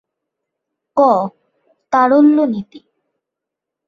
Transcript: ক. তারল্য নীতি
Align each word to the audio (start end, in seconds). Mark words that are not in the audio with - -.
ক. 0.97 0.99
তারল্য 1.93 2.37
নীতি 2.45 2.79